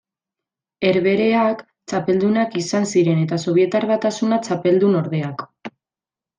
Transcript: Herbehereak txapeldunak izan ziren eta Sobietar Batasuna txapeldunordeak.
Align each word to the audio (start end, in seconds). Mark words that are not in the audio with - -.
Herbehereak 0.87 1.61
txapeldunak 1.91 2.57
izan 2.63 2.89
ziren 2.95 3.23
eta 3.27 3.41
Sobietar 3.47 3.87
Batasuna 3.95 4.43
txapeldunordeak. 4.49 5.49